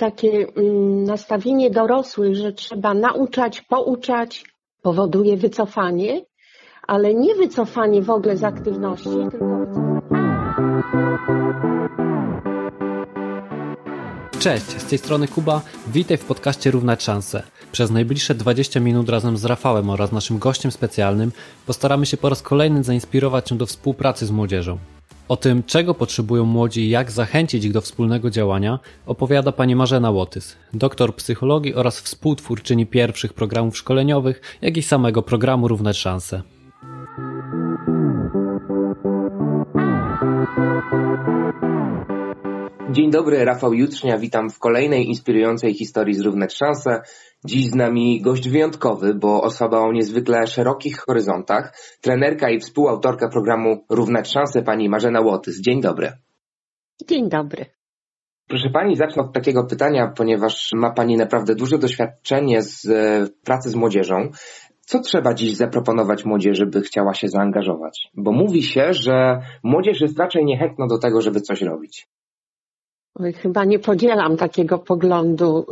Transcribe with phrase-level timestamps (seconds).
[0.00, 4.44] takie mm, nastawienie dorosłych, że trzeba nauczać, pouczać,
[4.82, 6.24] powoduje wycofanie,
[6.86, 9.60] ale nie wycofanie w ogóle z aktywności, tylko
[14.38, 15.60] Cześć, z tej strony Kuba.
[15.86, 17.42] Witaj w podcaście Równać Szanse.
[17.72, 21.32] Przez najbliższe 20 minut razem z Rafałem oraz naszym gościem specjalnym
[21.66, 24.78] postaramy się po raz kolejny zainspirować Cię do współpracy z młodzieżą.
[25.30, 30.10] O tym, czego potrzebują młodzi i jak zachęcić ich do wspólnego działania, opowiada pani Marzena
[30.10, 36.42] Łotys, doktor psychologii oraz współtwórczyni pierwszych programów szkoleniowych, jak i samego programu Równać Szanse.
[42.92, 47.02] Dzień dobry, Rafał Jutrznia, witam w kolejnej inspirującej historii Zrównać Szanse.
[47.44, 53.84] Dziś z nami gość wyjątkowy, bo osoba o niezwykle szerokich horyzontach, trenerka i współautorka programu
[53.90, 55.60] Równać Szanse, pani Marzena Łotys.
[55.60, 56.12] Dzień dobry.
[57.08, 57.66] Dzień dobry.
[58.48, 63.70] Proszę pani, zacznę od takiego pytania, ponieważ ma pani naprawdę duże doświadczenie z e, pracy
[63.70, 64.30] z młodzieżą.
[64.80, 68.08] Co trzeba dziś zaproponować młodzieży, by chciała się zaangażować?
[68.14, 72.08] Bo mówi się, że młodzież jest raczej niechętna do tego, żeby coś robić.
[73.42, 75.66] Chyba nie podzielam takiego poglądu.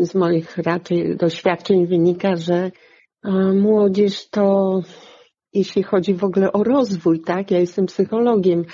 [0.00, 2.70] Y, z moich raczej doświadczeń wynika, że
[3.54, 4.80] młodzież to,
[5.52, 8.64] jeśli chodzi w ogóle o rozwój, tak, ja jestem psychologiem,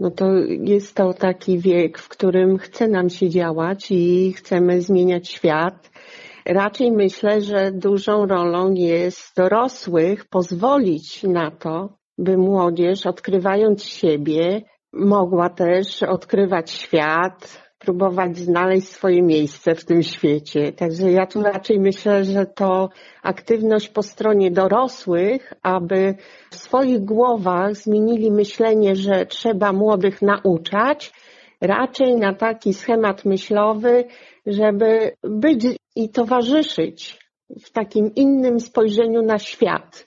[0.00, 0.26] no to
[0.64, 5.90] jest to taki wiek, w którym chce nam się działać i chcemy zmieniać świat.
[6.46, 15.48] Raczej myślę, że dużą rolą jest dorosłych pozwolić na to, by młodzież, odkrywając siebie, mogła
[15.48, 20.72] też odkrywać świat, próbować znaleźć swoje miejsce w tym świecie.
[20.72, 22.88] Także ja tu raczej myślę, że to
[23.22, 26.14] aktywność po stronie dorosłych, aby
[26.50, 31.12] w swoich głowach zmienili myślenie, że trzeba młodych nauczać,
[31.60, 34.04] raczej na taki schemat myślowy,
[34.46, 37.18] żeby być i towarzyszyć
[37.64, 40.06] w takim innym spojrzeniu na świat,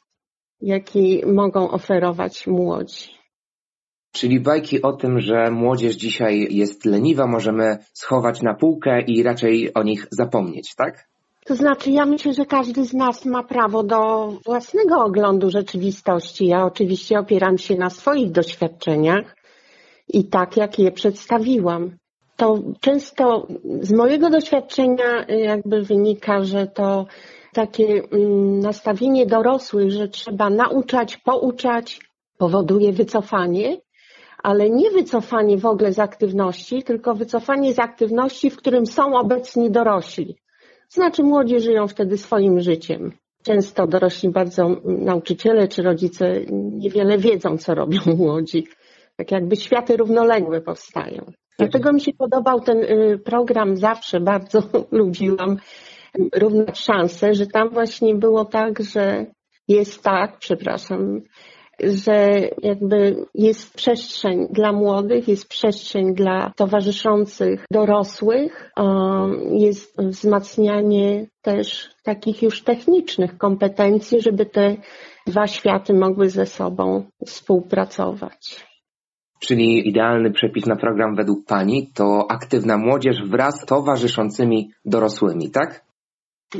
[0.61, 3.22] jaki mogą oferować młodzi.
[4.13, 9.73] Czyli bajki o tym, że młodzież dzisiaj jest leniwa, możemy schować na półkę i raczej
[9.73, 11.07] o nich zapomnieć, tak?
[11.45, 16.47] To znaczy, ja myślę, że każdy z nas ma prawo do własnego oglądu rzeczywistości.
[16.47, 19.35] Ja oczywiście opieram się na swoich doświadczeniach
[20.07, 21.97] i tak, jak je przedstawiłam.
[22.35, 23.47] To często
[23.81, 27.05] z mojego doświadczenia jakby wynika, że to
[27.53, 31.99] takie mm, nastawienie dorosłych, że trzeba nauczać, pouczać,
[32.37, 33.77] powoduje wycofanie
[34.43, 39.71] ale nie wycofanie w ogóle z aktywności, tylko wycofanie z aktywności, w którym są obecni
[39.71, 40.37] dorośli.
[40.89, 43.11] Znaczy młodzi żyją wtedy swoim życiem.
[43.43, 48.67] Często dorośli bardzo nauczyciele czy rodzice niewiele wiedzą, co robią młodzi.
[49.17, 51.31] Tak jakby światy równoległe powstają.
[51.59, 54.59] Dlatego mi się podobał ten y, program, zawsze bardzo
[54.91, 55.57] lubiłam
[56.35, 59.25] równać szanse, że tam właśnie było tak, że
[59.67, 61.21] jest tak, przepraszam,
[61.87, 68.71] że jakby jest przestrzeń dla młodych, jest przestrzeń dla towarzyszących dorosłych,
[69.51, 74.75] jest wzmacnianie też takich już technicznych kompetencji, żeby te
[75.27, 78.65] dwa światy mogły ze sobą współpracować.
[79.39, 85.85] Czyli idealny przepis na program według Pani to aktywna młodzież wraz z towarzyszącymi dorosłymi, tak?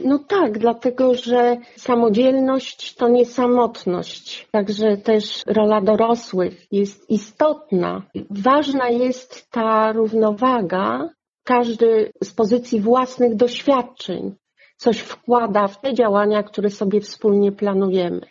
[0.04, 8.02] No tak, dlatego że samodzielność to nie samotność, także też rola dorosłych jest istotna.
[8.30, 11.09] Ważna jest ta równowaga,
[11.44, 14.36] każdy z pozycji własnych doświadczeń
[14.78, 18.22] coś wkłada w te działania, które sobie wspólnie planujemy.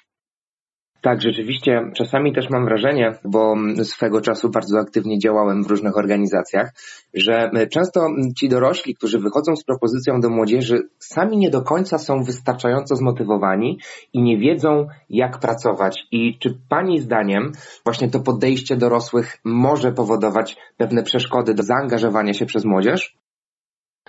[1.02, 1.90] Tak, rzeczywiście.
[1.94, 6.72] Czasami też mam wrażenie, bo swego czasu bardzo aktywnie działałem w różnych organizacjach,
[7.14, 8.06] że często
[8.38, 13.78] ci dorośli, którzy wychodzą z propozycją do młodzieży, sami nie do końca są wystarczająco zmotywowani
[14.12, 16.06] i nie wiedzą, jak pracować.
[16.10, 17.52] I czy Pani zdaniem
[17.84, 23.16] właśnie to podejście dorosłych może powodować pewne przeszkody do zaangażowania się przez młodzież?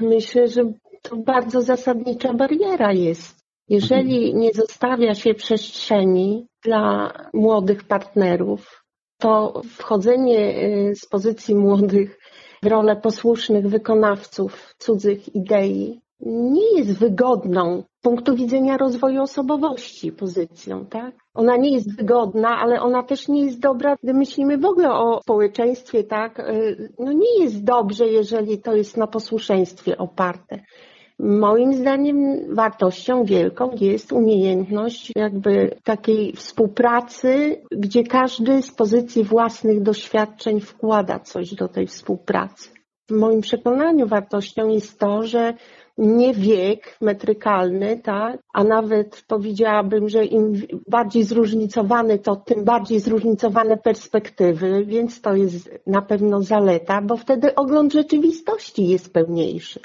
[0.01, 0.61] Myślę, że
[1.01, 3.42] to bardzo zasadnicza bariera jest.
[3.69, 8.83] Jeżeli nie zostawia się przestrzeni dla młodych partnerów,
[9.17, 12.19] to wchodzenie y, z pozycji młodych
[12.63, 20.85] w rolę posłusznych wykonawców cudzych idei nie jest wygodną z punktu widzenia rozwoju osobowości pozycją,
[20.85, 21.15] tak?
[21.33, 25.21] Ona nie jest wygodna, ale ona też nie jest dobra, gdy myślimy w ogóle o
[25.21, 26.39] społeczeństwie, tak?
[26.39, 30.59] Y, no nie jest dobrze, jeżeli to jest na posłuszeństwie oparte.
[31.23, 40.59] Moim zdaniem wartością wielką jest umiejętność jakby takiej współpracy, gdzie każdy z pozycji własnych doświadczeń
[40.59, 42.69] wkłada coś do tej współpracy.
[43.09, 45.53] W moim przekonaniu wartością jest to, że
[45.97, 50.53] nie wiek metrykalny, tak, a nawet powiedziałabym, że im
[50.87, 57.55] bardziej zróżnicowany, to tym bardziej zróżnicowane perspektywy, więc to jest na pewno zaleta, bo wtedy
[57.55, 59.79] ogląd rzeczywistości jest pełniejszy.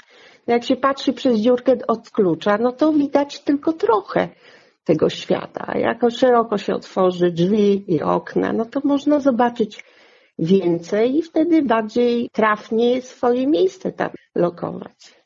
[0.49, 4.29] Jak się patrzy przez dziurkę od klucza, no to widać tylko trochę
[4.83, 5.65] tego świata.
[5.67, 9.83] A jak szeroko się otworzy drzwi i okna, no to można zobaczyć
[10.39, 15.23] więcej i wtedy bardziej trafnie swoje miejsce tam lokować.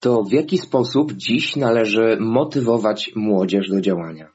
[0.00, 4.28] To w jaki sposób dziś należy motywować młodzież do działania?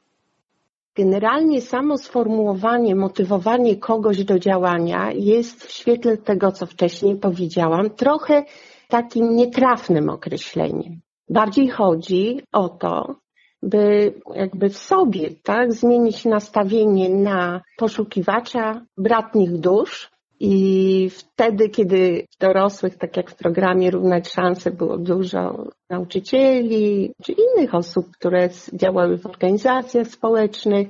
[0.96, 8.44] Generalnie samo sformułowanie, motywowanie kogoś do działania jest w świetle tego, co wcześniej powiedziałam, trochę
[8.88, 11.00] takim nietrafnym określeniem.
[11.28, 13.16] Bardziej chodzi o to,
[13.62, 20.10] by jakby w sobie tak, zmienić nastawienie na poszukiwacza bratnich dusz
[20.40, 27.74] i wtedy, kiedy dorosłych, tak jak w programie Równać Szanse, było dużo nauczycieli czy innych
[27.74, 30.88] osób, które działały w organizacjach społecznych,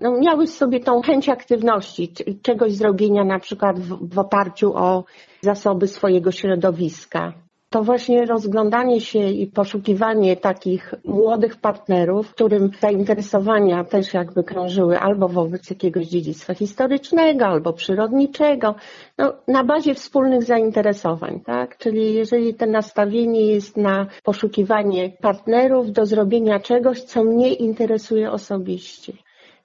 [0.00, 2.12] no, miały w sobie tą chęć aktywności,
[2.42, 5.04] czegoś zrobienia na przykład w, w oparciu o
[5.40, 7.32] zasoby swojego środowiska
[7.74, 15.28] to właśnie rozglądanie się i poszukiwanie takich młodych partnerów, którym zainteresowania też jakby krążyły albo
[15.28, 18.74] wobec jakiegoś dziedzictwa historycznego, albo przyrodniczego,
[19.18, 21.78] no, na bazie wspólnych zainteresowań, tak?
[21.78, 29.12] Czyli jeżeli to nastawienie jest na poszukiwanie partnerów do zrobienia czegoś, co mnie interesuje osobiście,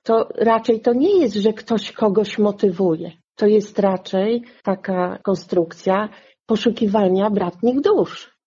[0.03, 3.11] to raczej to nie jest, że ktoś kogoś motywuje.
[3.35, 6.09] To jest raczej taka konstrukcja,
[6.45, 8.39] poszukiwania bratnich dusz.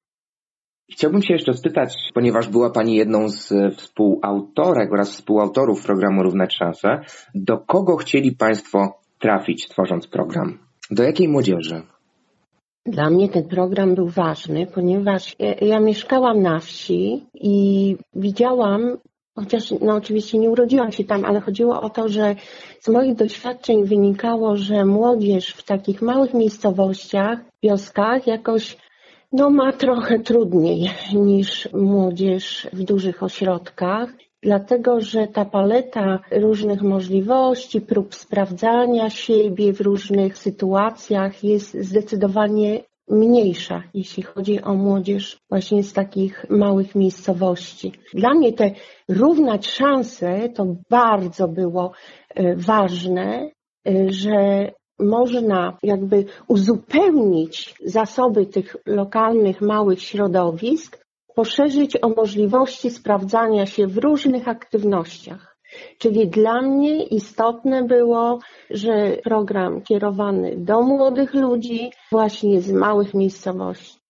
[0.92, 7.00] Chciałbym się jeszcze spytać, ponieważ była Pani jedną z współautorek oraz współautorów programu Równać Szanse,
[7.34, 10.58] do kogo chcieli Państwo trafić, tworząc program?
[10.90, 11.82] Do jakiej młodzieży?
[12.86, 18.98] Dla mnie ten program był ważny, ponieważ ja, ja mieszkałam na wsi i widziałam
[19.34, 22.36] Chociaż no oczywiście nie urodziłam się tam, ale chodziło o to, że
[22.80, 28.76] z moich doświadczeń wynikało, że młodzież w takich małych miejscowościach, wioskach jakoś
[29.32, 34.12] no, ma trochę trudniej niż młodzież w dużych ośrodkach,
[34.42, 42.80] dlatego że ta paleta różnych możliwości, prób sprawdzania siebie w różnych sytuacjach jest zdecydowanie
[43.12, 47.92] mniejsza, jeśli chodzi o młodzież właśnie z takich małych miejscowości.
[48.14, 48.70] Dla mnie te
[49.08, 51.92] równać szanse to bardzo było
[52.34, 53.50] e, ważne,
[53.88, 61.02] e, że można jakby uzupełnić zasoby tych lokalnych małych środowisk,
[61.34, 65.51] poszerzyć o możliwości sprawdzania się w różnych aktywnościach.
[65.98, 68.38] Czyli dla mnie istotne było,
[68.70, 74.02] że program kierowany do młodych ludzi właśnie z małych miejscowości.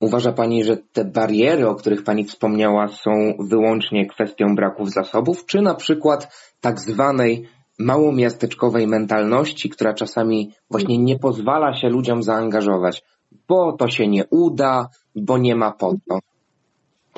[0.00, 5.62] Uważa Pani, że te bariery, o których Pani wspomniała, są wyłącznie kwestią braków zasobów, czy
[5.62, 7.48] na przykład tak zwanej
[7.78, 13.02] małomiasteczkowej mentalności, która czasami właśnie nie pozwala się ludziom zaangażować,
[13.48, 16.18] bo to się nie uda, bo nie ma po to.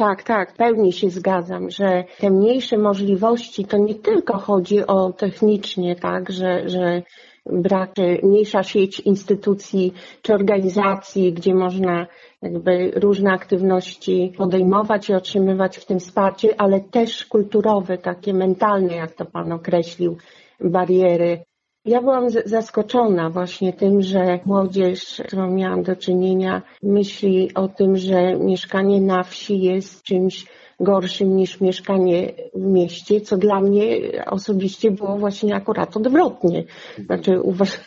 [0.01, 5.97] Tak, tak, pełni się zgadzam, że te mniejsze możliwości to nie tylko chodzi o technicznie,
[5.97, 7.03] tak, że, że
[7.47, 7.91] brak,
[8.23, 12.07] mniejsza sieć instytucji czy organizacji, gdzie można
[12.43, 19.13] jakby różne aktywności podejmować i otrzymywać w tym wsparcie, ale też kulturowe, takie mentalne, jak
[19.13, 20.17] to Pan określił,
[20.61, 21.45] bariery
[21.91, 27.97] ja byłam zaskoczona właśnie tym, że młodzież, z którą miałam do czynienia, myśli o tym,
[27.97, 30.47] że mieszkanie na wsi jest czymś
[30.81, 33.85] gorszym niż mieszkanie w mieście, co dla mnie
[34.27, 36.65] osobiście było właśnie akurat odwrotnie.
[37.07, 37.81] Znaczy uważam,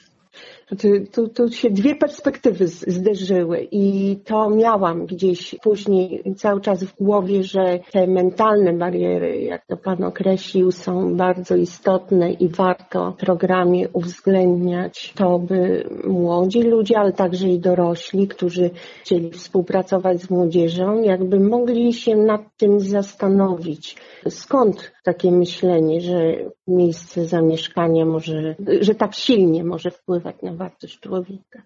[0.73, 6.95] znaczy, tu, tu się dwie perspektywy zderzyły i to miałam gdzieś później cały czas w
[6.95, 13.15] głowie, że te mentalne bariery, jak to Pan określił, są bardzo istotne i warto w
[13.15, 18.69] programie uwzględniać to, by młodzi ludzie, ale także i dorośli, którzy
[19.01, 23.97] chcieli współpracować z młodzieżą, jakby mogli się nad tym zastanowić.
[24.29, 26.35] Skąd takie myślenie, że
[26.67, 31.61] miejsce zamieszkania może, że tak silnie może wpływać na wartość człowieka.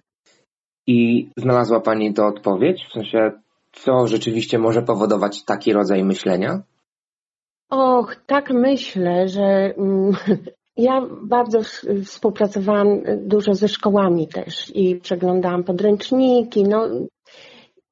[0.88, 2.86] I znalazła Pani to odpowiedź?
[2.90, 3.32] W sensie,
[3.72, 6.62] co rzeczywiście może powodować taki rodzaj myślenia?
[7.70, 10.12] Och, tak myślę, że mm,
[10.78, 11.60] ja bardzo
[12.06, 16.64] współpracowałam dużo ze szkołami też i przeglądałam podręczniki.
[16.64, 16.90] No,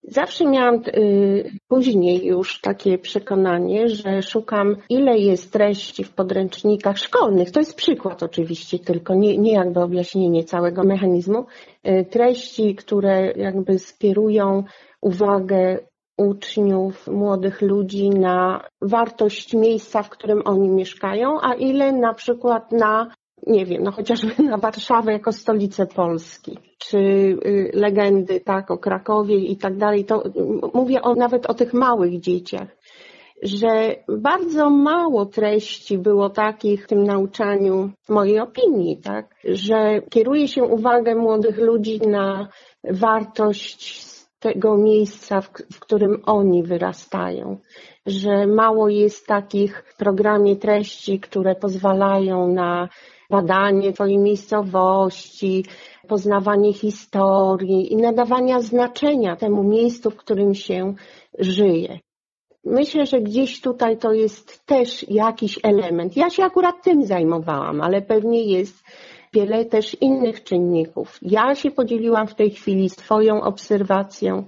[0.07, 7.51] Zawsze miałam y, później już takie przekonanie, że szukam, ile jest treści w podręcznikach szkolnych.
[7.51, 11.45] To jest przykład oczywiście, tylko nie, nie jakby objaśnienie całego mechanizmu.
[11.87, 14.63] Y, treści, które jakby skierują
[15.01, 15.79] uwagę
[16.17, 23.11] uczniów, młodych ludzi na wartość miejsca, w którym oni mieszkają, a ile na przykład na
[23.47, 29.37] nie wiem, no chociażby na Warszawę jako stolicę Polski, czy y, legendy, tak, o Krakowie
[29.37, 30.23] i tak dalej, to
[30.73, 32.67] mówię o, nawet o tych małych dzieciach,
[33.43, 40.47] że bardzo mało treści było takich w tym nauczaniu, w mojej opinii, tak, że kieruje
[40.47, 42.47] się uwagę młodych ludzi na
[42.83, 44.05] wartość
[44.39, 47.57] tego miejsca, w, w którym oni wyrastają,
[48.05, 52.89] że mało jest takich w programie treści, które pozwalają na
[53.29, 55.65] badanie twojej miejscowości,
[56.07, 60.93] poznawanie historii i nadawania znaczenia temu miejscu, w którym się
[61.39, 61.99] żyje.
[62.65, 66.17] Myślę, że gdzieś tutaj to jest też jakiś element.
[66.17, 68.83] Ja się akurat tym zajmowałam, ale pewnie jest
[69.33, 71.19] wiele też innych czynników.
[71.21, 74.45] Ja się podzieliłam w tej chwili swoją obserwacją,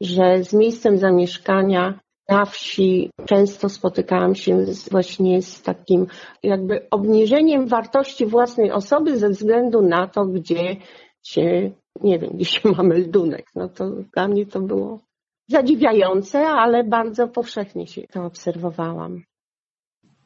[0.00, 6.06] że z miejscem zamieszkania na wsi często spotykałam się z, właśnie z takim
[6.42, 10.76] jakby obniżeniem wartości własnej osoby ze względu na to, gdzie
[11.22, 11.70] się,
[12.02, 13.46] nie wiem, gdzie się ma meldunek.
[13.54, 15.00] No to dla mnie to było
[15.48, 19.22] zadziwiające, ale bardzo powszechnie się to obserwowałam.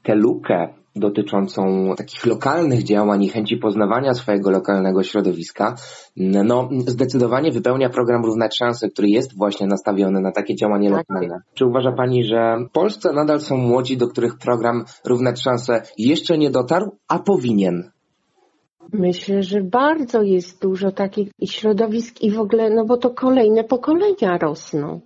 [0.02, 5.74] Tę lukę dotyczącą takich lokalnych działań i chęci poznawania swojego lokalnego środowiska,
[6.16, 10.98] no zdecydowanie wypełnia program Równać Szanse, który jest właśnie nastawiony na takie działanie tak.
[10.98, 11.40] lokalne.
[11.54, 16.38] Czy uważa Pani, że w Polsce nadal są młodzi, do których program Równać Szanse jeszcze
[16.38, 17.90] nie dotarł, a powinien?
[18.92, 24.38] Myślę, że bardzo jest dużo takich środowisk i w ogóle, no bo to kolejne pokolenia
[24.38, 25.00] rosną.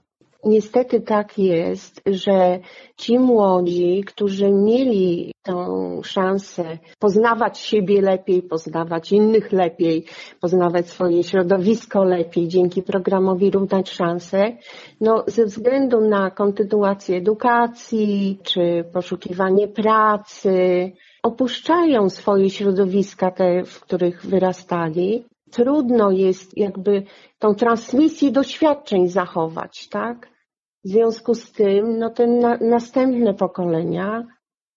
[0.45, 2.59] Niestety tak jest, że
[2.97, 5.67] ci młodzi, którzy mieli tę
[6.03, 10.05] szansę poznawać siebie lepiej, poznawać innych lepiej,
[10.41, 14.57] poznawać swoje środowisko lepiej dzięki programowi Równać Szanse,
[15.01, 24.27] no ze względu na kontynuację edukacji czy poszukiwanie pracy, opuszczają swoje środowiska, te, w których
[24.27, 25.25] wyrastali.
[25.51, 27.03] Trudno jest jakby
[27.39, 30.32] tą transmisję doświadczeń zachować, tak?
[30.85, 34.27] W związku z tym, no te na, następne pokolenia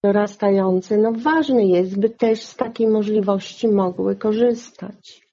[0.03, 5.25] dorastające, no ważne jest, by też z takiej możliwości mogły korzystać.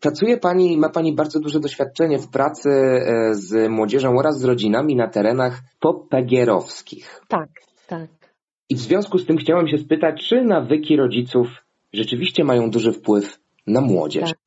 [0.00, 4.96] Pracuje Pani ma Pani bardzo duże doświadczenie w pracy e, z młodzieżą oraz z rodzinami
[4.96, 7.20] na terenach popegierowskich.
[7.28, 7.48] Tak,
[7.86, 8.10] tak.
[8.68, 11.48] I w związku z tym chciałam się spytać, czy nawyki rodziców
[11.92, 14.30] rzeczywiście mają duży wpływ na młodzież?
[14.30, 14.38] Tak.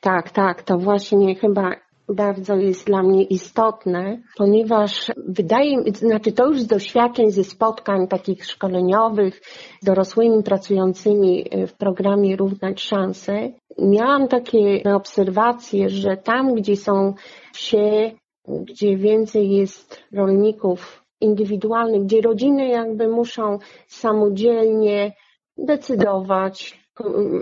[0.00, 1.70] Tak, tak, to właśnie chyba
[2.08, 8.08] bardzo jest dla mnie istotne, ponieważ wydaje mi, znaczy to już z doświadczeń ze spotkań
[8.08, 9.40] takich szkoleniowych
[9.80, 17.14] z dorosłymi pracującymi w programie Równać Szanse, miałam takie obserwacje, że tam, gdzie są
[17.54, 18.10] wsie,
[18.48, 25.12] gdzie więcej jest rolników indywidualnych, gdzie rodziny jakby muszą samodzielnie
[25.58, 26.84] decydować,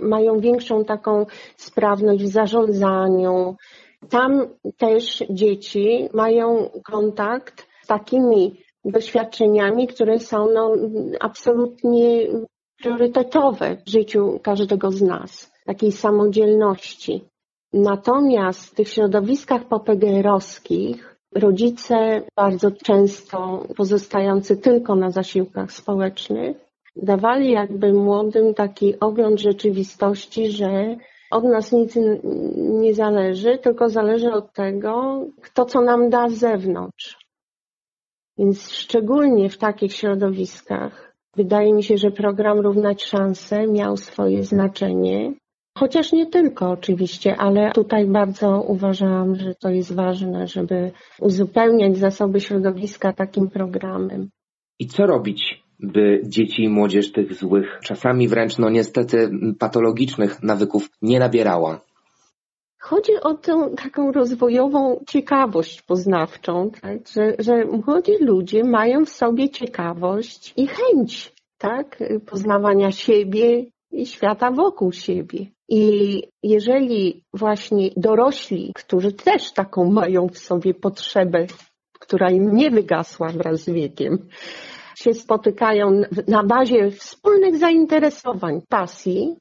[0.03, 1.25] mają większą taką
[1.57, 3.55] sprawność w zarządzaniu,
[4.09, 8.55] tam też dzieci mają kontakt z takimi
[8.85, 10.75] doświadczeniami, które są no,
[11.19, 12.27] absolutnie
[12.77, 17.23] priorytetowe w życiu każdego z nas, takiej samodzielności.
[17.73, 26.57] Natomiast w tych środowiskach popegerowskich rodzice bardzo często pozostający tylko na zasiłkach społecznych
[26.95, 30.95] dawali jakby młodym taki ogląd rzeczywistości, że
[31.33, 31.97] od nas nic
[32.55, 37.17] nie zależy, tylko zależy od tego, kto co nam da z zewnątrz.
[38.37, 45.33] Więc szczególnie w takich środowiskach wydaje mi się, że program Równać Szanse miał swoje znaczenie.
[45.77, 52.39] Chociaż nie tylko oczywiście, ale tutaj bardzo uważałam, że to jest ważne, żeby uzupełniać zasoby
[52.39, 54.29] środowiska takim programem.
[54.79, 60.89] I co robić by dzieci i młodzież tych złych, czasami wręcz no niestety patologicznych nawyków
[61.01, 61.81] nie nabierała.
[62.79, 67.07] Chodzi o tę taką rozwojową ciekawość poznawczą, tak?
[67.07, 72.03] że, że młodzi ludzie mają w sobie ciekawość i chęć tak?
[72.25, 75.45] poznawania siebie i świata wokół siebie.
[75.69, 81.45] I jeżeli właśnie dorośli, którzy też taką mają w sobie potrzebę,
[81.99, 84.17] która im nie wygasła wraz z wiekiem,
[84.95, 89.35] się spotykają na bazie wspólnych zainteresowań, pasji,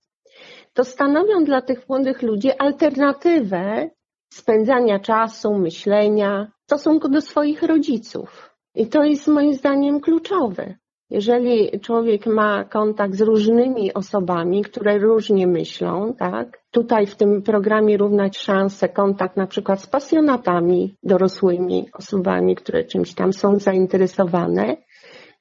[0.73, 3.90] to stanowią dla tych młodych ludzi alternatywę
[4.32, 8.50] spędzania czasu, myślenia, stosunku do swoich rodziców.
[8.75, 10.75] I to jest moim zdaniem kluczowe.
[11.11, 16.62] Jeżeli człowiek ma kontakt z różnymi osobami, które różnie myślą, tak?
[16.71, 23.14] Tutaj w tym programie równać szanse, kontakt na przykład z pasjonatami dorosłymi, osobami, które czymś
[23.14, 24.76] tam są zainteresowane,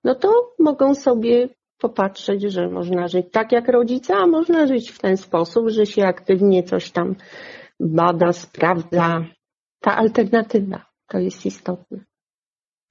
[0.04, 1.50] no to mogą sobie
[1.82, 6.04] popatrzeć, że można żyć tak jak rodzice, a można żyć w ten sposób, że się
[6.04, 7.16] aktywnie coś tam
[7.80, 9.26] bada, sprawdza.
[9.80, 12.00] Ta alternatywa to jest istotne.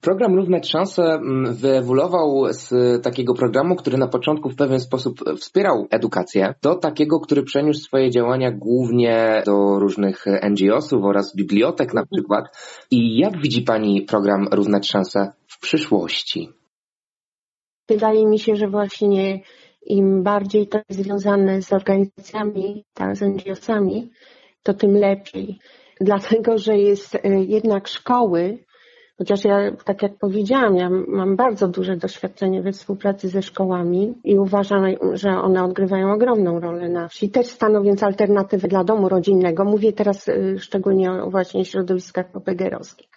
[0.01, 5.87] Program Równać Szanse mm, wyewoluował z takiego programu, który na początku w pewien sposób wspierał
[5.89, 12.45] edukację, do takiego, który przeniósł swoje działania głównie do różnych NGO-sów oraz bibliotek na przykład.
[12.91, 16.60] I jak widzi Pani program Równać Szanse w przyszłości?
[17.91, 19.39] Wydaje mi się, że właśnie
[19.85, 24.09] im bardziej to jest związane z organizacjami, tak, z NGO-sami,
[24.63, 25.59] to tym lepiej.
[26.01, 28.57] Dlatego, że jest e, jednak szkoły,
[29.17, 34.37] chociaż ja, tak jak powiedziałam, ja mam bardzo duże doświadczenie we współpracy ze szkołami i
[34.37, 39.65] uważam, że one odgrywają ogromną rolę na wsi, też stanowiąc alternatywę dla domu rodzinnego.
[39.65, 43.09] Mówię teraz e, szczególnie o właśnie środowiskach popegerowskich.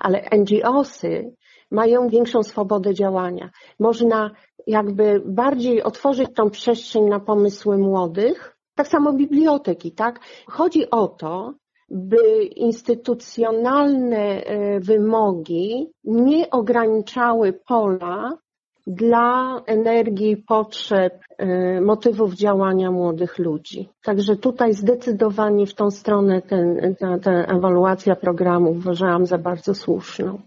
[0.00, 1.34] Ale NGOsy
[1.70, 3.50] mają większą swobodę działania.
[3.80, 4.30] Można
[4.66, 10.20] jakby bardziej otworzyć tą przestrzeń na pomysły młodych, tak samo biblioteki, tak?
[10.46, 11.54] Chodzi o to,
[11.90, 18.38] by instytucjonalne e, wymogi nie ograniczały pola
[18.86, 23.88] dla energii, potrzeb, e, motywów działania młodych ludzi.
[24.02, 30.38] Także tutaj zdecydowanie w tą stronę ten, ta, ta ewaluacja programu uważałam za bardzo słuszną.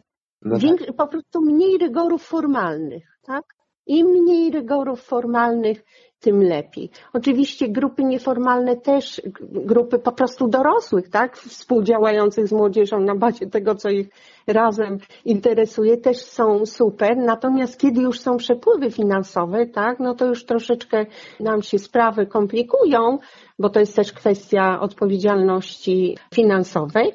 [0.42, 0.96] No tak.
[0.96, 3.44] Po prostu mniej rygorów formalnych, tak?
[3.88, 5.84] Im mniej rygorów formalnych,
[6.20, 6.90] tym lepiej.
[7.14, 13.76] Oczywiście grupy nieformalne też, grupy po prostu dorosłych, tak, współdziałających z młodzieżą na bazie tego,
[13.76, 14.10] co ich
[14.48, 17.18] razem interesuje, też są super.
[17.18, 21.06] Natomiast kiedy już są przepływy finansowe, tak, no to już troszeczkę
[21.40, 23.18] nam się sprawy komplikują,
[23.60, 27.14] bo to jest też kwestia odpowiedzialności finansowej.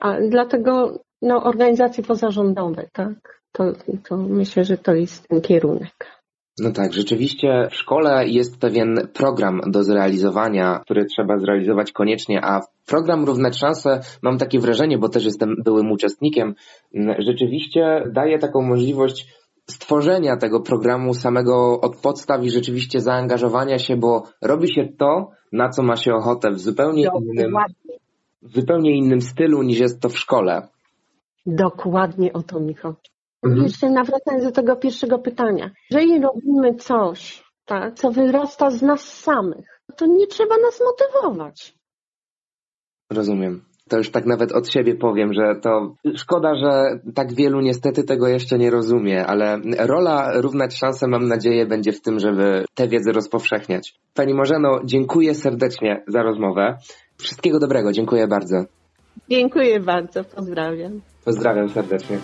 [0.00, 3.42] A dlatego no, organizacje pozarządowe, tak?
[3.52, 3.64] To,
[4.08, 6.18] to myślę, że to jest ten kierunek.
[6.60, 12.60] No tak, rzeczywiście w szkole jest pewien program do zrealizowania, który trzeba zrealizować koniecznie, a
[12.86, 16.54] program Równać Szanse, mam takie wrażenie, bo też jestem byłym uczestnikiem,
[17.18, 19.26] rzeczywiście daje taką możliwość
[19.70, 25.68] stworzenia tego programu samego od podstaw i rzeczywiście zaangażowania się, bo robi się to, na
[25.68, 27.56] co ma się ochotę w zupełnie innym,
[28.42, 30.68] w zupełnie innym stylu niż jest to w szkole.
[31.46, 33.10] Dokładnie o to mi chodzi.
[33.42, 33.62] Mhm.
[33.64, 35.70] Jeszcze nawracając do tego pierwszego pytania.
[35.90, 41.74] Jeżeli robimy coś, tak, co wyrasta z nas samych, to nie trzeba nas motywować.
[43.12, 43.64] Rozumiem.
[43.88, 48.28] To już tak nawet od siebie powiem, że to szkoda, że tak wielu niestety tego
[48.28, 53.12] jeszcze nie rozumie, ale rola równać szanse mam nadzieję będzie w tym, żeby tę wiedzę
[53.12, 53.94] rozpowszechniać.
[54.14, 56.78] Pani Morzeno, dziękuję serdecznie za rozmowę.
[57.18, 58.64] Wszystkiego dobrego, dziękuję bardzo.
[59.30, 61.00] Dziękuję bardzo, pozdrawiam.
[61.28, 62.18] Pozdrawiam serdecznie.